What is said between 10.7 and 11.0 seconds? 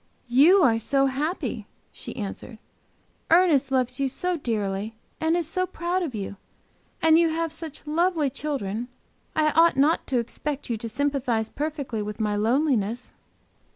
you to